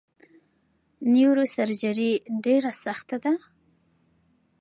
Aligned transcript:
نیوروسرجري 1.13 2.11
ډیره 2.43 2.71
سخته 2.83 3.17
ده! 3.23 3.33